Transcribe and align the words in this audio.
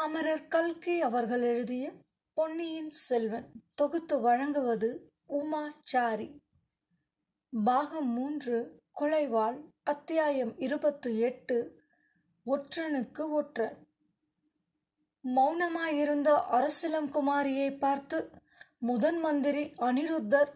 அமரர் 0.00 0.48
கல்கி 0.48 1.00
அவர்கள் 1.00 1.42
எழுதிய 1.42 1.92
பொன்னியின் 2.34 2.90
செல்வன் 2.90 3.46
தொகுத்து 3.74 4.20
வழங்குவது 4.20 5.10
உமா 5.26 5.80
சாரி 5.82 6.40
பாகம் 7.64 8.12
மூன்று 8.12 8.80
கொலைவாள் 9.00 9.64
அத்தியாயம் 9.82 10.58
இருபத்து 10.58 11.18
எட்டு 11.18 11.80
ஒற்றனுக்கு 12.46 13.28
ஒற்றன் 13.28 13.86
மௌனமாயிருந்த 15.24 16.42
அரசிலம் 16.52 17.10
குமாரியை 17.10 17.78
பார்த்து 17.78 18.30
முதன் 18.78 19.18
மந்திரி 19.18 19.74
அனிருத்தர் 19.78 20.52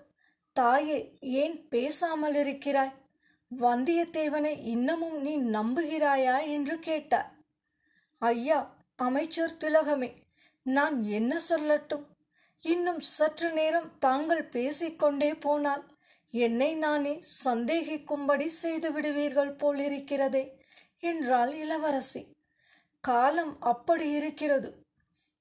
தாயே 0.52 1.18
ஏன் 1.20 1.68
பேசாமல் 1.68 2.34
இருக்கிறாய் 2.34 2.94
வந்தியத்தேவனை 3.58 4.60
இன்னமும் 4.60 5.20
நீ 5.20 5.40
நம்புகிறாயா? 5.40 6.48
என்று 6.48 6.78
கேட்டார். 6.78 7.34
ஐயா 8.18 8.73
அமைச்சர் 8.98 9.56
திலகமே 9.60 10.16
நான் 10.66 11.02
என்ன 11.02 11.40
சொல்லட்டும்? 11.48 12.04
இன்னும் 12.60 13.00
சற்று 13.00 13.52
நேரம் 13.52 13.88
தாங்கள் 13.98 14.44
பேசிக்கொண்டே 14.44 15.34
போனால் 15.34 15.84
என்னை 16.30 16.74
நானே 16.74 17.22
சந்தேகிக்கும்படி 17.44 18.46
செய்து 18.46 18.92
விடுவீர்கள் 18.92 19.52
போலிருக்கிறதே 19.52 20.44
என்றாள் 21.00 21.52
இளவரசி. 21.54 22.22
காலம் 23.00 23.60
அப்படி 23.60 24.10
இருக்கிறது. 24.10 24.70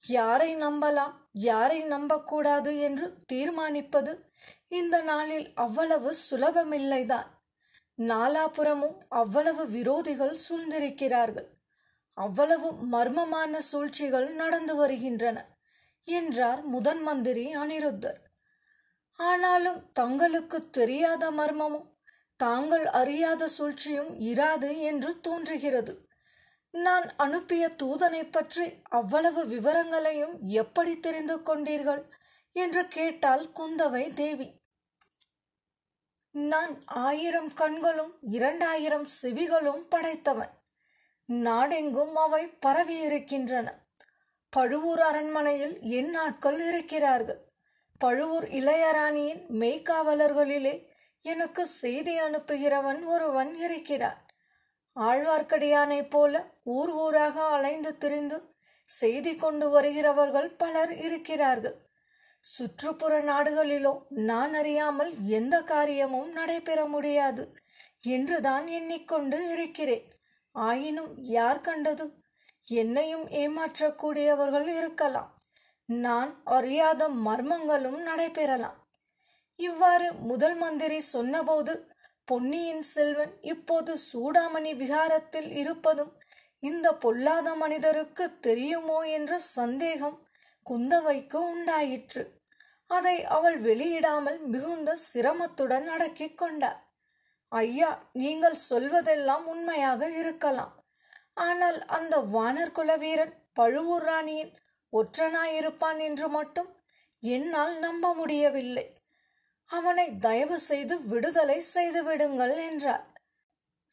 யாரை 0.04 0.56
நம்பலாம் 0.56 1.14
யாரை 1.32 1.80
நம்பக்கூடாது 1.84 2.80
என்று 2.80 3.08
தீர்மானிப்பது 3.34 4.14
இந்த 4.68 5.02
நாளில் 5.02 5.54
அவ்வளவு 5.56 6.16
சுலபமில்லைதான். 6.30 7.30
நாலாபுறமும் 7.98 8.98
அவ்வளவு 9.10 9.66
விரோதிகள் 9.68 10.38
சூழ்ந்திருக்கிறார்கள். 10.50 11.50
அவ்வளவு 12.14 12.72
மர்மமான 12.72 13.58
சூழ்ச்சிகள் 13.58 14.30
நடந்து 14.32 14.76
வருகின்றன 14.76 15.58
என்றார் 16.04 16.62
முதன் 16.64 17.02
மந்திரி 17.02 17.56
அனிருத்தர். 17.56 18.20
ஆனாலும் 19.20 19.92
தங்களுக்கு 19.94 20.70
தெரியாத 20.70 21.32
மர்மமும் 21.32 21.92
தாங்கள் 22.36 22.86
அறியாத 22.86 23.48
சூழ்ச்சியும் 23.48 24.12
இராது 24.20 24.80
என்று 24.80 25.22
தோன்றுகிறது. 25.22 25.94
நான் 26.72 27.16
அனுப்பிய 27.16 27.70
தூதனை 27.84 28.32
பற்றி 28.32 28.66
அவ்வளவு 28.90 29.46
விவரங்களையும் 29.46 30.36
எப்படி 30.42 31.00
தெரிந்து 31.00 31.36
கொண்டீர்கள்? 31.38 32.04
என்று 32.56 32.88
கேட்டால் 32.88 33.52
குந்தவை 33.52 34.14
தேவி. 34.14 34.48
நான் 36.32 36.74
ஆயிரம் 36.86 37.54
கண்களும் 37.54 38.14
இரண்டாயிரம் 38.22 39.08
செவிகளும் 39.22 39.88
படைத்தவன். 39.90 40.54
நாடெங்கும் 41.30 42.16
அவை 42.16 42.48
பரவி 42.48 43.00
இருக்கின்றன. 43.00 43.68
பழுவூர் 44.50 45.00
அரண்மனையில் 45.00 45.82
என் 45.82 46.10
நாட்கள் 46.10 46.60
இருக்கிறார்கள். 46.68 47.42
பழுவூர் 48.00 48.48
இளையராணியின் 48.50 49.44
மெய்க்காவலர்களிலே 49.50 50.88
எனக்கு 51.22 51.68
செய்தி 51.68 52.20
அனுப்புகிறவன் 52.20 53.06
ஒருவன் 53.06 53.56
இருக்கிறான். 53.56 54.20
ஆழ்வார்க்கடியானைப் 54.96 56.10
போல 56.10 56.44
ஊர் 56.64 56.90
ஊராக 56.90 57.44
அலைந்து 57.44 57.98
திரிந்து 57.98 58.56
செய்தி 58.84 59.36
கொண்டு 59.36 59.70
வருகிறவர்கள் 59.70 60.50
பலர் 60.56 60.98
இருக்கிறார்கள். 60.98 61.78
சுற்றுப்புற 62.40 63.22
நாடுகளிலோ 63.22 63.94
நான் 64.10 64.54
அறியாமல் 64.54 65.12
எந்த 65.24 65.62
காரியமும் 65.62 66.32
நடைபெற 66.32 66.86
முடியாது 66.86 67.54
என்றுதான் 68.02 68.68
எண்ணிக்கொண்டு 68.68 69.52
இருக்கிறேன். 69.52 70.13
ஆயினும் 70.56 71.18
யார் 71.18 71.60
கண்டது? 71.60 72.06
என்னையும் 72.70 73.28
ஏமாற்றக்கூடியவர்கள் 73.28 74.68
இருக்கலாம். 74.68 75.32
நான் 75.86 76.44
அறியாத 76.44 77.10
மர்மங்களும் 77.10 78.00
நடைபெறலாம். 78.02 78.78
இவ்வாறு 79.56 80.14
முதல் 80.14 80.56
மந்திரி 80.56 81.00
சொன்னபோது 81.00 81.92
பொன்னியின் 82.26 82.82
செல்வன் 82.82 83.40
இப்போது 83.42 83.98
சூடாமணி 84.14 84.76
விகாரத்தில் 84.76 85.52
இருப்பதும் 85.52 86.18
இந்த 86.60 86.94
பொல்லாத 86.94 87.56
மனிதருக்கு 87.56 88.40
தெரியுமோ 88.40 89.04
என்ற 89.04 89.40
சந்தேகம் 89.40 90.28
குந்தவைக்கு 90.66 91.36
உண்டாயிற்று. 91.36 92.42
அதை 92.88 93.26
அவள் 93.26 93.62
வெளியிடாமல் 93.62 94.40
மிகுந்த 94.40 94.98
சிரமத்துடன் 95.14 95.88
அடக்கிக் 95.88 96.38
கொண்டார் 96.38 96.83
ஐயா 97.62 97.90
நீங்கள் 98.22 98.58
சொல்வதெல்லாம் 98.70 99.46
உண்மையாக 99.46 100.10
இருக்கலாம். 100.22 100.74
ஆனால் 101.48 101.80
அந்த 101.98 102.16
வானர் 102.36 102.76
குல 102.78 102.92
வீரன் 102.98 103.34
பழுவூர் 103.54 104.04
ராணியின் 104.04 104.52
ஒற்றனாயிருப்பான் 104.94 106.00
என்று 106.00 106.28
மட்டும் 106.30 106.70
என்னால் 107.24 107.74
நம்ப 107.80 108.14
முடியவில்லை. 108.14 108.86
அவனை 109.72 110.08
தயவு 110.18 110.58
செய்து 110.60 110.96
விடுதலை 111.12 111.60
செய்து 111.76 112.02
விடுங்கள் 112.04 112.56
என்றார். 112.70 113.06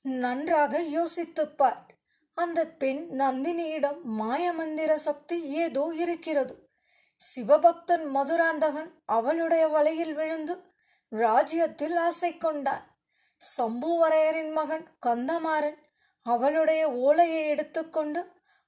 நன்றாக 0.04 0.80
யோசித்துப்பார். 0.96 1.80
அந்த 2.38 2.60
பெண் 2.82 3.02
நந்தினியிடம் 3.20 4.00
மாயமந்திர 4.20 4.92
சக்தி 5.08 5.36
ஏதோ 5.64 5.84
இருக்கிறது. 6.04 6.54
சிவபக்தன் 7.20 8.04
மதுராந்தகன் 8.16 8.90
அவளுடைய 9.16 9.64
வலையில் 9.68 10.14
விழுந்து 10.14 10.54
ராஜ்யத்தில் 11.12 11.96
ஆசை 12.06 12.30
கொண்டான் 12.36 12.84
சம்புவரையரின் 13.40 14.52
மகன் 14.52 14.86
கந்தமாறன் 15.06 15.78
அவளுடைய 16.22 16.82
ஓலையை 16.90 17.48
எடுத்துக்கொண்டு 17.48 18.20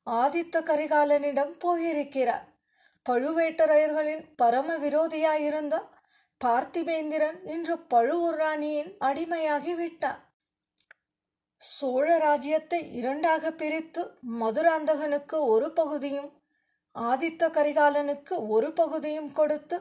ஆதித்த 0.06 0.62
கரிகாலனிடம் 0.62 1.52
போயிருக்கிறார். 1.58 2.46
பழுவேட்டரையர்களின் 3.08 4.24
பரம 4.36 4.76
விரோதியாயிருந்த 4.76 5.76
பார்த்திபேந்திரன் 6.40 7.38
இன்று 7.44 7.78
பழுவூர் 7.78 8.34
ராணியின் 8.34 8.96
அடிமையாகி 9.00 9.74
விட்டான் 9.74 10.20
சோழ 11.60 12.18
ராஜ்யத்தை 12.18 12.80
இரண்டாக 12.92 13.50
பிரித்து 13.50 14.02
மதுராந்தகனுக்கு 14.40 15.36
ஒரு 15.46 15.72
பகுதியும் 15.72 16.30
ஆதித்த 16.94 17.48
கரிகாலனுக்கு 17.48 18.34
ஒரு 18.48 18.72
பகுதியும் 18.72 19.32
கொடுத்து 19.32 19.76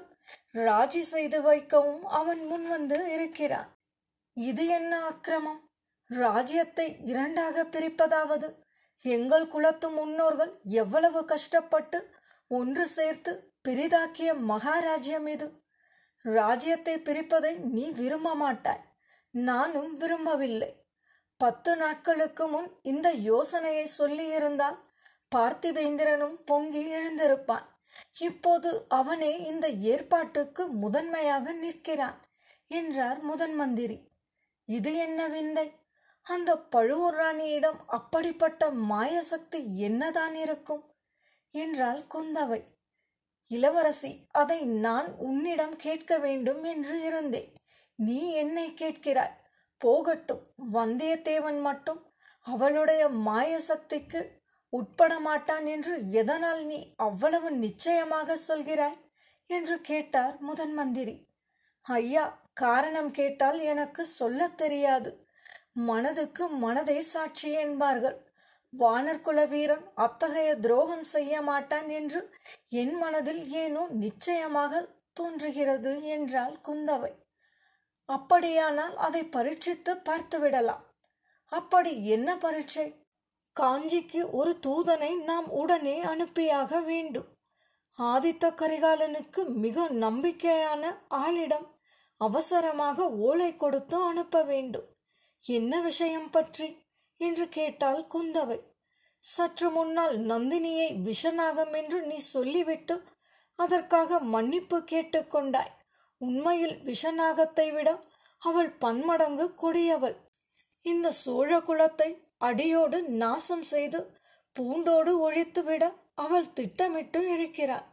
ராஜி 0.53 0.99
செய்து 0.99 1.41
வைக்கவும் 1.41 2.03
அவன் 2.03 2.41
முன்வந்து 2.51 2.99
இருக்கிறான். 3.07 3.69
இது 4.49 4.63
என்ன 4.67 4.93
அக்கிரமம்? 5.03 5.61
ராஜ்யத்தை 6.09 6.85
இரண்டாக 7.05 7.63
பிரிப்பதாவது. 7.63 8.49
எங்கள் 9.05 9.47
குலத்து 9.47 9.87
முன்னோர்கள் 9.89 10.51
எவ்வளவு 10.81 11.25
கஷ்டப்பட்டு 11.25 11.99
ஒன்று 12.51 12.85
சேர்த்து 12.87 13.31
பெரிதாக்கிய 13.67 14.29
மகாராஜ்யம் 14.47 15.27
இது. 15.27 15.47
ராஜ்யத்தை 16.25 16.95
பிரிப்பதை 16.99 17.51
நீ 17.75 17.85
விரும்ப 17.91 18.35
மாட்டாய். 18.35 18.83
நானும் 19.33 19.91
விரும்பவில்லை. 19.97 20.71
பத்து 21.41 21.71
நாட்களுக்கு 21.75 22.45
முன் 22.47 22.69
இந்த 22.81 23.07
யோசனையை 23.29 23.85
சொல்லியிருந்தால் 23.97 24.77
பார்த்திபேந்திரனும் 25.31 26.37
பொங்கி 26.45 26.83
எழுந்திருப்பான். 26.93 27.67
இப்போது 28.19 28.69
அவனே 28.87 29.31
இந்த 29.43 29.65
ஏற்பாட்டுக்கு 29.93 30.63
முதன்மையாக 30.83 31.53
நிற்கிறான் 31.53 32.19
என்றார் 32.71 33.19
முதன் 33.21 33.55
மந்திரி 33.55 33.97
இது 34.71 34.95
என்ன 34.95 35.27
விந்தை? 35.27 35.67
அந்த 36.21 36.57
பழுவூர் 36.57 37.15
ராணியிடம் 37.15 37.79
அப்படிப்பட்ட 37.87 38.69
மாயசக்தி 38.71 39.75
என்னதான் 39.77 40.35
இருக்கும்? 40.35 40.83
என்றாள் 41.51 42.01
குந்தவை. 42.13 42.61
இளவரசி 43.51 44.11
அதை 44.31 44.59
நான் 44.65 45.07
உன்னிடம் 45.19 45.75
கேட்க 45.75 46.17
வேண்டும் 46.17 46.63
என்று 46.63 47.01
இருந்தேன். 47.01 47.49
நீ 47.95 48.31
என்னை 48.33 48.67
கேட்கிறாய்? 48.71 49.37
போகட்டும் 49.77 50.43
வந்தியத்தேவன் 50.73 51.59
மட்டும் 51.61 52.01
அவளுடைய 52.41 53.07
மாயசக்திக்கு 53.07 54.21
உட்பட 54.73 55.13
மாட்டான் 55.19 55.65
என்று 55.65 55.95
எதனால் 56.11 56.61
நீ 56.65 56.79
அவ்வளவு 56.97 57.51
நிச்சயமாக 57.51 58.37
சொல்கிறாய்? 58.47 58.99
என்று 59.49 59.75
கேட்டார் 59.81 60.35
முதன் 60.39 60.73
மந்திரி 60.73 61.15
ஐயா 61.85 62.25
காரணம் 62.53 63.11
கேட்டால் 63.11 63.59
எனக்கு 63.59 64.05
சொல்லத் 64.05 64.57
தெரியாது. 64.57 65.29
மனதுக்கு 65.73 66.47
மனதே 66.47 66.99
சாட்சி 66.99 67.51
என்பார்கள். 67.51 68.29
வானர்குல 68.79 69.47
வீரன் 69.47 69.91
அத்தகைய 69.95 70.55
துரோகம் 70.55 71.03
செய்ய 71.03 71.41
மாட்டான் 71.41 71.89
என்று 71.89 72.33
என் 72.69 72.95
மனதில் 72.97 73.49
ஏனோ 73.49 73.87
நிச்சயமாக 73.89 74.87
தோன்றுகிறது 75.13 76.03
என்றாள் 76.03 76.55
குந்தவை. 76.65 77.11
அப்படியானால் 78.05 78.95
அதை 78.95 79.23
பரீட்சித்து 79.23 79.93
பார்த்துவிடலாம் 80.09 80.83
அப்படி 81.45 82.05
என்ன 82.07 82.37
பரீட்சை? 82.37 83.05
காஞ்சிக்கு 83.59 84.29
ஒரு 84.31 84.59
தூதனை 84.67 85.23
நாம் 85.23 85.49
உடனே 85.49 86.03
அனுப்பியாக 86.03 86.83
வேண்டும். 86.83 87.29
ஆதித்த 87.99 88.45
கரிகாலனுக்கு 88.55 89.47
மிக 89.55 89.87
நம்பிக்கையான 89.89 90.83
ஆளிடம் 91.09 91.67
அவசரமாக 92.21 93.07
ஓலை 93.27 93.51
கொடுத்து 93.55 93.97
அனுப்ப 94.03 94.43
வேண்டும். 94.43 94.87
என்ன 95.45 95.81
விஷயம் 95.81 96.29
பற்றி? 96.29 96.67
என்று 97.21 97.45
கேட்டாள் 97.49 98.01
குந்தவை. 98.13 98.59
சற்று 99.23 99.67
முன்னால் 99.69 100.15
நந்தினியை 100.21 100.87
விஷநாகம் 101.07 101.73
என்று 101.73 101.97
நீ 102.01 102.17
சொல்லிவிட்டு 102.33 102.95
அதற்காக 103.59 104.19
மன்னிப்பு 104.33 104.77
கேட்டுக்கொண்டாய் 104.91 105.73
உண்மையில் 106.21 106.75
விஷநாகத்தை 106.81 107.67
விட 107.73 107.89
அவள் 108.41 108.71
பன்மடங்கு 108.77 109.45
கொடியவள். 109.53 110.17
இந்த 110.83 111.07
சோழ 111.23 111.49
குலத்தை 111.59 112.09
அடியோடு 112.37 112.97
நாசம் 113.21 113.63
செய்து 113.63 113.99
பூண்டோடு 114.55 115.11
ஒழித்துவிட 115.25 115.83
அவள் 116.15 116.53
திட்டமிட்டு 116.53 117.19
இருக்கிறாள். 117.35 117.85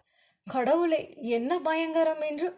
கடவுளே 0.46 1.00
என்ன 1.28 1.50
பயங்கரம் 1.58 2.22
என்று 2.22 2.48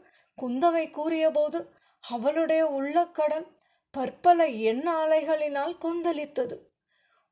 குந்தவை 0.40 0.90
கூறியபோது 0.90 1.70
அவளுடைய 2.04 2.66
உள்ளக்கடல் 2.66 3.46
பற்பல 3.90 4.46
எண்ண 4.46 5.06
அலைகளினால் 5.06 5.74
கொந்தளித்தது. 5.80 6.56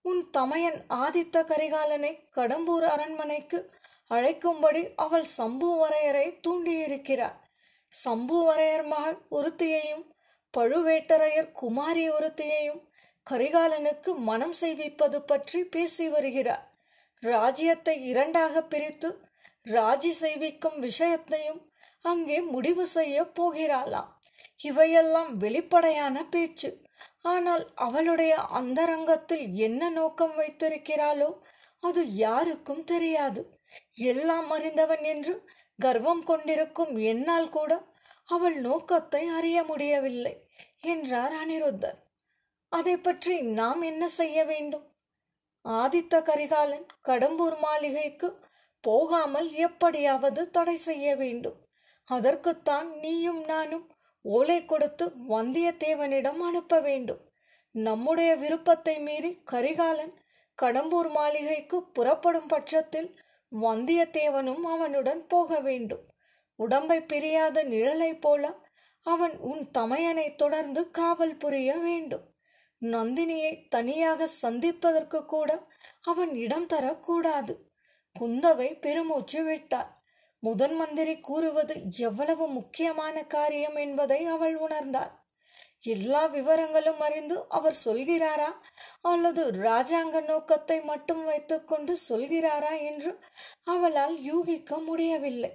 உன் 0.05 0.31
தமையன் 0.31 0.81
ஆதித்த 0.89 1.37
கரிகாலனை 1.45 2.13
கடம்பூர் 2.37 2.87
அரண்மனைக்கு 2.87 3.71
அழைக்கும்படி 4.11 4.83
அவள் 4.97 5.27
சம்புவரையரை 5.39 6.27
தூண்டியிருக்கிறார். 6.49 7.39
சம்புவரையர் 8.05 8.87
மகள் 8.87 9.19
ஒருத்தியையும் 9.31 10.05
பழுவேட்டரையர் 10.55 11.53
குமாரி 11.53 12.11
ஒருத்தியையும் 12.11 12.81
கரிகாலனுக்கு 13.27 14.17
மனம் 14.17 14.53
செய்விப்பது 14.53 15.23
பற்றி 15.23 15.65
பேசி 15.65 16.09
வருகிறார். 16.09 16.65
ராஜ்யத்தை 17.23 18.05
இரண்டாக 18.05 18.63
பிரித்து 18.63 19.09
ராஜி 19.67 20.13
செய்விக்கும் 20.21 20.79
விஷயத்தையும் 20.79 21.61
அங்கே 22.11 22.39
முடிவு 22.55 22.85
செய்ய 22.97 23.17
போகிறாளாம் 23.39 24.11
இவையெல்லாம் 24.61 25.31
வெளிப்படையான 25.37 26.17
பேச்சு. 26.35 26.71
ஆனால் 27.33 27.65
அவளுடைய 27.87 28.33
அந்தரங்கத்தில் 28.59 29.47
என்ன 29.67 29.91
நோக்கம் 29.91 30.35
வைத்திருக்கிறாளோ 30.41 31.31
அது 31.83 32.03
யாருக்கும் 32.25 32.85
தெரியாது. 32.85 33.43
எல்லாம் 34.11 34.49
அறிந்தவன் 34.51 35.05
என்று 35.13 35.35
கர்வம் 35.79 36.23
கொண்டிருக்கும் 36.31 36.93
என்னால் 37.11 37.51
கூட 37.57 37.73
அவள் 38.29 38.57
நோக்கத்தை 38.61 39.23
அறிய 39.39 39.59
முடியவில்லை 39.63 40.35
என்றார் 40.93 41.35
அனிருத்தர். 41.43 41.99
அதை 42.73 42.95
பற்றி 42.99 43.35
நாம் 43.61 43.83
என்ன 43.91 44.05
செய்ய 44.19 44.39
வேண்டும்? 44.45 44.87
ஆதித்த 45.65 46.15
கரிகாலன் 46.23 46.87
கடம்பூர் 47.09 47.57
மாளிகைக்கு 47.61 48.29
போகாமல் 48.85 49.49
எப்படியாவது 49.67 50.43
தடை 50.51 50.77
செய்ய 50.89 51.07
வேண்டும். 51.23 51.59
அதற்குத்தான் 52.09 52.99
நீயும் 52.99 53.45
நானும் 53.45 53.93
ஓலை 54.23 54.65
கொடுத்து 54.65 55.13
வந்தியத்தேவனிடம் 55.29 56.39
அனுப்ப 56.39 56.81
வேண்டும். 56.81 57.31
நம்முடைய 57.71 58.37
விருப்பத்தை 58.37 58.99
மீறி 58.99 59.43
கரிகாலன் 59.45 60.15
கடம்பூர் 60.63 61.11
மாளிகைக்கு 61.11 61.83
புறப்படும் 61.83 62.47
பட்சத்தில் 62.47 63.19
வந்தியத்தேவனும் 63.61 64.61
அவனுடன் 64.61 65.27
போக 65.27 65.61
வேண்டும். 65.61 66.05
உடம்பை 66.55 67.01
பிரியாத 67.03 67.63
நிழலைப் 67.63 68.21
போல 68.21 68.59
அவன் 69.03 69.39
உன் 69.39 69.71
தமையனை 69.79 70.35
தொடர்ந்து 70.35 70.91
காவல் 70.91 71.37
புரிய 71.37 71.75
வேண்டும். 71.75 72.35
நந்தினியை 72.83 73.69
தனியாக 73.69 74.27
சந்திப்பதற்கு 74.27 75.25
கூட 75.25 75.67
அவன் 76.01 76.35
இடம் 76.35 76.67
தரக்கூடாது. 76.67 77.55
குந்தவை 78.21 78.81
பெருமூச்சு 78.81 79.45
விட்டார் 79.45 79.98
முதன் 80.41 80.75
மந்திரி 80.75 81.19
கூறுவது 81.19 81.75
எவ்வளவு 81.99 82.49
முக்கியமான 82.49 83.25
காரியம் 83.27 83.77
என்பதை 83.77 84.25
அவள் 84.25 84.57
உணர்ந்தாள். 84.61 85.13
எல்லா 85.85 86.23
விவரங்களும் 86.27 86.99
அறிந்து 86.99 87.37
அவர் 87.49 87.77
சொல்கிறாரா? 87.85 88.51
அல்லது 89.01 89.43
ராஜாங்க 89.53 90.23
நோக்கத்தை 90.25 90.81
மட்டும் 90.81 91.25
வைத்துக்கொண்டு 91.25 91.99
சொல்கிறாரா 92.09 92.73
என்று 92.81 93.13
அவளால் 93.65 94.17
யூகிக்க 94.21 94.79
முடியவில்லை. 94.79 95.53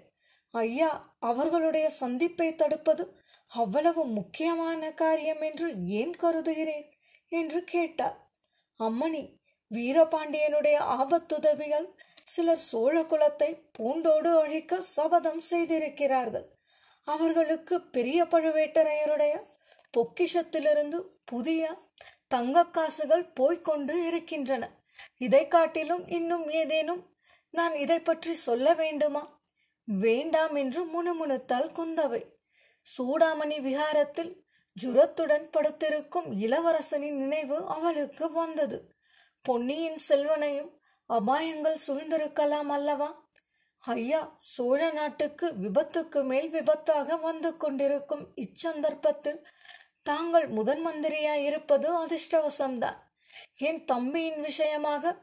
ஐயா 0.53 1.15
அவர்களுடைய 1.19 1.89
சந்திப்பை 1.89 2.55
தடுப்பது 2.55 3.05
அவ்வளவு 3.51 4.05
முக்கியமான 4.05 4.91
காரியம் 4.93 5.41
என்று 5.41 5.67
ஏன் 5.85 6.15
கருதுகிறேன் 6.15 6.87
என்று 7.31 7.63
கேட்டார். 7.63 8.17
அம்மணி 8.79 9.23
வீரபாண்டியனுடைய 9.71 10.77
ஆபத்துதவிகள் 10.97 11.87
சிலர் 12.27 12.63
சோழ 12.69 12.95
குலத்தை 13.01 13.49
பூண்டோடு 13.71 14.39
அழிக்க 14.39 14.81
சபதம் 14.81 15.41
செய்திருக்கிறார்கள். 15.41 16.47
அவர்களுக்கு 17.07 17.81
பெரிய 17.81 18.23
பழுவேட்டரையருடைய 18.23 19.33
பொக்கிஷத்திலிருந்து 19.93 20.99
புதிய 21.25 21.77
தங்க 22.27 22.63
காசுகள் 22.63 23.25
போய்க்கொண்டு 23.33 24.05
இருக்கின்றன. 24.07 24.63
இதை 25.17 25.47
காட்டிலும் 25.47 26.07
இன்னும் 26.07 26.49
ஏதேனும் 26.49 27.01
நான் 27.49 27.75
இதை 27.75 27.99
பற்றி 27.99 28.33
சொல்ல 28.33 28.73
வேண்டுமா? 28.73 29.41
வேண்டாம் 29.83 30.55
என்று 30.55 30.81
முணுமுணுத்தாள் 30.85 31.69
குந்தவை. 31.77 32.21
சூடாமணி 32.85 33.57
விகாரத்தில் 33.61 34.31
ஜுரத்துடன் 34.83 35.45
படுத்திருக்கும் 35.51 36.29
இளவரசனின் 36.39 37.17
நினைவு 37.17 37.57
அவளுக்கு 37.67 38.31
வந்தது. 38.31 38.91
பொன்னியின் 39.45 39.99
செல்வனையும் 40.09 40.71
அபாயங்கள் 41.09 41.77
சூழ்ந்திருக்கலாம் 41.87 42.69
அல்லவா? 42.69 43.09
ஐயா 43.83 44.21
சோழ 44.35 44.91
நாட்டுக்கு 44.91 45.47
விபத்துக்கு 45.61 46.19
மேல் 46.23 46.49
விபத்தாக 46.51 47.19
வந்து 47.19 47.57
கொண்டிருக்கும் 47.57 48.23
இச்சந்தர்ப்பத்தில் 48.35 49.41
தாங்கள் 50.05 50.47
முதன் 50.47 50.87
மந்திரியாயிருப்பது 50.87 51.87
அதிர்ஷ்டவசம்தான். 52.03 52.99
என் 53.57 53.81
தம்பியின் 53.85 54.41
விஷயமாக 54.41 55.13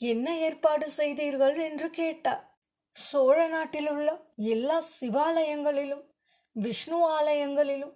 என்ன 0.00 0.36
ஏற்பாடு 0.36 0.90
செய்தீர்கள் 0.90 1.56
என்று 1.58 1.90
கேட்டார். 1.90 2.42
சோழ 2.92 3.38
நாட்டில் 3.46 3.90
உள்ள 3.90 4.08
எல்லா 4.36 4.82
சிவாலயங்களிலும் 5.00 6.04
விஷ்ணு 6.56 6.98
ஆலயங்களிலும் 7.10 7.94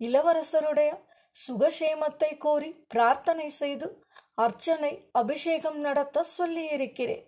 இளவரசருடைய 0.00 0.90
சுகசேமத்தை 1.34 2.36
கோரி 2.36 2.70
பிரார்த்தனை 2.88 3.48
செய்து 3.60 3.86
அர்ச்சனை 4.34 5.08
அபிஷேகம் 5.12 5.78
நடத்த 5.78 6.24
சொல்லியிருக்கிறேன். 6.38 7.24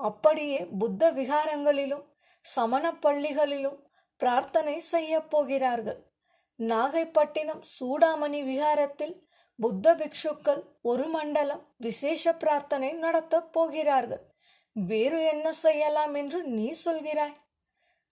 அப்படியே 0.00 0.66
புத்த 0.78 1.12
விகாரங்களிலும் 1.12 2.04
சமண 2.40 2.92
பள்ளிகளிலும் 2.92 3.78
பிரார்த்தனை 4.16 4.80
செய்ய 4.80 5.20
போகிறார்கள். 5.20 6.00
நாகைப்பட்டினம் 6.58 7.62
சூடாமணி 7.80 8.40
விகாரத்தில் 8.44 9.14
புத்த 9.58 9.94
பிக்ஷுக்கள் 9.94 10.62
ஒரு 10.82 11.06
மண்டலம் 11.06 11.66
விசேஷ 11.76 12.32
பிரார்த்தனை 12.34 12.92
நடத்தப் 12.92 13.52
போகிறார்கள். 13.52 14.24
வேறு 14.72 15.24
என்ன 15.24 15.52
செய்யலாம் 15.52 16.14
என்று 16.14 16.42
நீ 16.42 16.74
சொல்கிறாய்? 16.84 17.36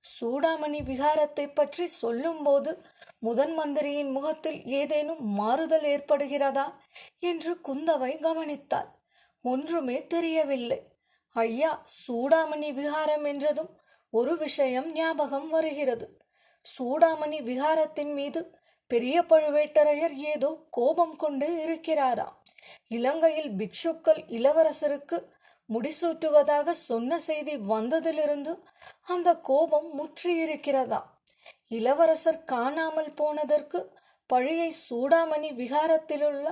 சூடாமணி 0.04 0.80
விகாரத்தை 0.82 1.46
பற்றி 1.54 1.86
சொல்லும்போது 1.86 2.70
முதன் 3.18 3.54
மந்திரியின் 3.54 4.10
முகத்தில் 4.10 4.60
ஏதேனும் 4.64 5.22
மாறுதல் 5.32 5.82
ஏற்படுகிறதா? 5.84 6.66
என்று 7.20 7.52
குந்தவை 7.68 8.12
கவனித்தாள். 8.20 8.90
ஒன்றுமே 9.44 10.06
தெரியவில்லை. 10.06 10.80
ஐயா 11.36 11.70
சூடாமணி 12.00 12.68
விகாரம் 12.72 13.24
என்றதும் 13.24 13.72
ஒரு 14.12 14.34
விஷயம் 14.36 14.92
ஞாபகம் 14.92 15.48
வருகிறது. 15.48 16.06
சூடாமணி 16.64 17.38
விகாரத்தின் 17.42 18.12
மீது 18.14 18.40
பெரிய 18.90 19.16
பழுவேட்டரையர் 19.22 20.14
ஏதோ 20.24 20.50
கோபம் 20.70 21.16
கொண்டு 21.16 21.46
இருக்கிறாராம் 21.66 22.36
இலங்கையில் 22.88 23.52
பிக்ஷுக்கள் 23.52 24.20
இளவரசருக்கு 24.28 25.18
முடிசூட்டுவதாக 25.72 26.70
சொன்ன 26.70 27.18
செய்தி 27.18 27.56
வந்ததிலிருந்து 27.56 28.52
அந்த 29.02 29.28
கோபம் 29.40 29.88
முற்றியிருக்கிறதா? 29.98 31.00
இளவரசர் 31.68 32.44
காணாமல் 32.44 33.12
போனதற்கு 33.12 33.80
பழியை 34.26 34.74
சூடாமணி 34.90 35.50
விகாரத்திலுள்ள 35.54 36.46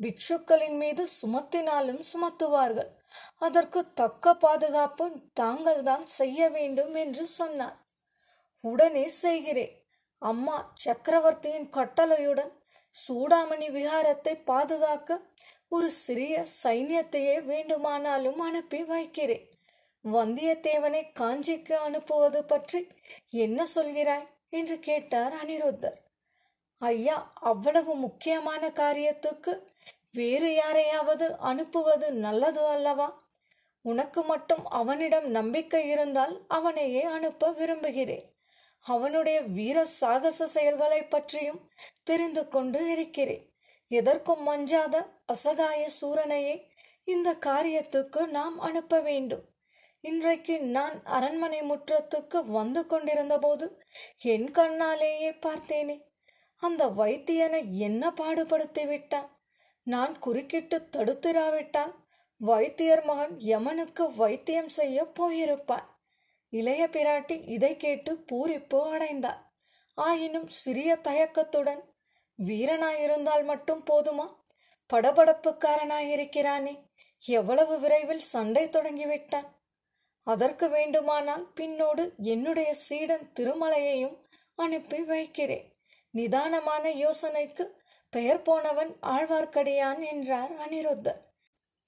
பிக்ஷுக்களின் 0.00 0.76
மீது 0.76 1.02
சுமத்தினாலும் 1.22 2.02
சுமத்துவார்கள். 2.12 2.90
அதற்கு 3.38 3.80
தக்க 3.92 4.34
பாதுகாப்பு 4.34 5.06
தாங்கள்தான் 5.32 6.06
செய்ய 6.06 6.48
வேண்டும் 6.48 6.94
என்று 6.94 7.26
சொன்னார். 7.26 7.78
உடனே 8.64 9.08
செய்கிறேன். 9.08 9.74
அம்மா 10.22 10.72
சக்கரவர்த்தியின் 10.74 11.68
கட்டளையுடன் 11.70 12.52
சூடாமணி 12.94 13.68
விகாரத்தை 13.70 14.44
பாதுகாக்க 14.44 15.20
ஒரு 15.72 15.90
சிறிய 15.90 16.44
சைன்யத்தையே 16.64 17.42
வேண்டுமானாலும் 17.44 18.40
அனுப்பி 18.40 18.84
வைக்கிறேன். 18.84 19.44
வந்தியத்தேவனை 20.04 21.02
காஞ்சிக்கு 21.20 21.72
அனுப்புவது 21.72 22.44
பற்றி 22.44 22.88
என்ன 23.30 23.66
சொல்கிறாய்? 23.74 24.26
என்று 24.48 24.78
கேட்டார் 24.78 25.32
அனிருத்தர். 25.32 25.98
ஐயா 26.78 27.32
அவ்வளவு 27.34 27.94
முக்கியமான 27.94 28.68
காரியத்துக்கு 28.68 29.52
வேறு 30.12 30.54
யாரையாவது 30.54 31.36
அனுப்புவது 31.38 32.12
நல்லது 32.12 32.66
அல்லவா? 32.66 33.08
உனக்கு 33.84 34.22
மட்டும் 34.22 34.64
அவனிடம் 34.68 35.28
நம்பிக்கை 35.30 35.88
இருந்தால் 35.88 36.44
அவனையே 36.48 37.02
அனுப்ப 37.02 37.52
விரும்புகிறேன். 37.52 38.26
அவனுடைய 38.80 39.40
வீர 39.40 39.84
சாகச 39.84 40.46
செயல்களை 40.46 41.02
பற்றியும் 41.04 41.70
தெரிந்து 42.02 42.48
கொண்டு 42.48 42.90
இருக்கிறேன். 42.90 43.44
எதற்கும் 43.90 44.42
மஞ்சாத 44.42 44.96
அசகாய 45.30 45.88
சூரனையே 46.00 46.68
இந்த 47.04 47.34
காரியத்துக்கு 47.46 48.26
நாம் 48.26 48.58
அனுப்ப 48.58 49.00
வேண்டும். 49.00 49.44
இன்றைக்கு 50.00 50.60
நான் 50.60 51.04
அரண்மனை 51.04 51.60
முற்றத்துக்கு 51.62 52.44
வந்து 52.44 52.86
கொண்டிருந்தபோது 52.86 53.82
என் 54.18 54.48
கண்ணாலேயே 54.50 55.30
பார்த்தேனே. 55.46 55.96
அந்த 56.56 56.86
வைத்தியனை 56.86 57.62
என்ன 57.70 58.10
பாடுபடுத்தி 58.10 58.86
விட்டான் 58.86 59.28
நான் 59.82 60.18
குறுக்கிட்டு 60.18 60.88
தடுத்திராவிட்டால் 60.96 61.94
வைத்தியர் 62.40 63.04
மகன் 63.04 63.34
யமனுக்கு 63.38 64.14
வைத்தியம் 64.14 64.68
செய்ய 64.68 65.04
போயிருப்பான். 65.20 65.86
இளைய 66.52 66.82
பிராட்டி 66.92 67.48
இதை 67.48 67.76
கேட்டு 67.76 68.24
பூரிப்பு 68.32 68.78
அடைந்தார் 68.90 69.40
ஆயினும் 69.98 70.48
சிறிய 70.48 70.90
தயக்கத்துடன் 70.96 71.82
வீரனாயிருந்தால் 72.38 73.44
மட்டும் 73.44 73.82
போதுமா? 73.90 74.26
படபடப்புக்காரனாயிருக்கிறானே. 74.92 76.74
எவ்வளவு 77.26 77.74
விரைவில் 77.78 78.24
சண்டை 78.32 78.64
தொடங்கிவிட்டான். 78.66 79.48
அதற்கு 80.26 80.68
வேண்டுமானால் 80.68 81.44
பின்னோடு 81.60 82.04
என்னுடைய 82.22 82.74
சீடன் 82.74 83.26
திருமலையையும் 83.40 84.16
அனுப்பி 84.54 85.00
வைக்கிறேன். 85.02 85.66
நிதானமான 86.14 86.84
யோசனைக்கு 86.90 87.64
பெயர் 88.12 88.42
போனவன் 88.42 88.92
ஆழ்வார்க்கடியான் 89.02 90.00
என்றார் 90.12 90.52
அனிருத்தர். 90.56 91.20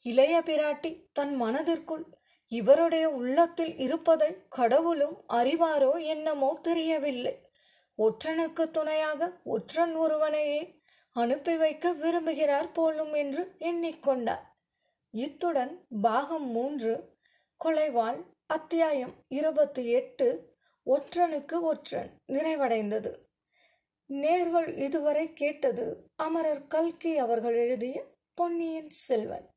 இளைய 0.06 0.34
பிராட்டி 0.40 0.90
தன் 1.12 1.34
மனதிற்குள் 1.34 2.04
இவருடைய 2.52 3.04
உள்ளத்தில் 3.10 3.78
இருப்பதை 3.78 4.30
கடவுளும் 4.48 5.16
அறிவாரோ 5.28 5.92
என்னமோ 6.04 6.58
தெரியவில்லை. 6.62 7.34
ஒற்றனுக்கு 7.98 8.64
துணையாக 8.70 9.40
ஒற்றன் 9.44 9.94
ஒருவனையே 9.94 10.60
அனுப்பி 11.12 11.56
வைக்க 11.56 11.92
விரும்புகிறார் 11.92 12.72
போலும் 12.72 13.12
என்று 13.12 13.54
எண்ணிக்கொண்டார். 13.58 14.42
இத்துடன் 15.10 15.86
பாகம் 16.00 16.46
மூன்று 16.46 17.16
கொலைவாள் 17.64 18.24
அத்தியாயம் 18.46 19.14
இருபத்தி 19.28 19.90
எட்டு 19.90 20.56
ஒற்றனுக்கு 20.86 21.60
ஒற்றன் 21.60 22.18
நிறைவடைந்தது. 22.28 23.12
நேர்கள் 24.08 24.78
இதுவரை 24.78 25.32
கேட்டது 25.32 26.10
அமரர் 26.16 26.66
கல்கி 26.66 27.18
அவர்கள் 27.18 27.56
எழுதிய 27.56 28.06
பொன்னியின் 28.34 28.90
செல்வன். 28.90 29.50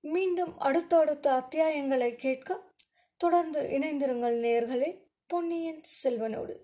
மீண்டும் 0.00 0.58
அடுத்தடுத்த 0.58 1.32
அத்தியாயங்களை 1.32 2.14
கேட்க 2.14 2.60
தொடர்ந்து 3.16 3.62
இணைந்திருங்கள் 3.62 4.38
நேர்களே 4.40 5.02
பொன்னியின் 5.26 5.80
செல்வனோடு. 6.04 6.56